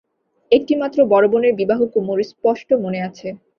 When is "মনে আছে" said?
2.83-3.27